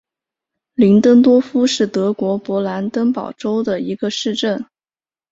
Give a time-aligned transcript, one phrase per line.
[0.73, 4.65] 林登多夫是德国勃兰登堡州的一个市镇。